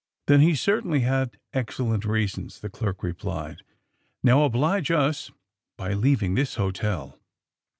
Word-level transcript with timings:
'^Then 0.27 0.41
he 0.41 0.55
certainly 0.55 1.01
had 1.01 1.37
excellent 1.53 2.05
reasons," 2.05 2.61
the 2.61 2.71
clerk 2.71 3.03
replied. 3.03 3.61
^^Now, 4.25 4.43
oblige 4.43 4.89
us 4.89 5.29
by 5.77 5.93
leaving 5.93 6.33
this 6.33 6.55
hotel." 6.55 7.19